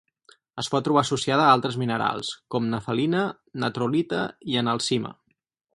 Es 0.61 0.69
pot 0.75 0.85
trobar 0.87 1.01
associada 1.05 1.43
a 1.43 1.51
altres 1.57 1.77
minerals, 1.83 2.33
com 2.55 2.67
nefelina, 2.73 3.23
natrolita 3.65 4.25
i 4.55 4.63
analcima. 4.65 5.19